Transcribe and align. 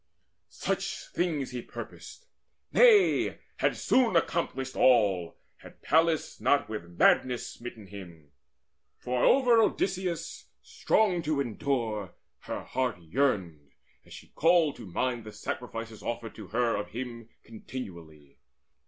Such 0.49 1.09
things 1.09 1.51
He 1.51 1.61
purposed 1.61 2.25
nay, 2.73 3.37
had 3.57 3.77
soon 3.77 4.15
accomplished 4.15 4.75
all, 4.75 5.37
Had 5.57 5.83
Pallas 5.83 6.39
not 6.41 6.67
with 6.67 6.97
madness 6.97 7.47
smitten 7.47 7.85
him; 7.85 8.31
For 8.97 9.23
over 9.23 9.61
Odysseus, 9.61 10.47
strong 10.63 11.21
to 11.21 11.39
endure, 11.39 12.15
her 12.39 12.63
heart 12.63 12.99
Yearned, 12.99 13.73
as 14.03 14.11
she 14.11 14.29
called 14.29 14.75
to 14.77 14.87
mind 14.87 15.23
the 15.23 15.31
sacrifices 15.31 16.01
Offered 16.01 16.33
to 16.33 16.47
her 16.47 16.75
of 16.75 16.87
him 16.89 17.29
continually. 17.43 18.39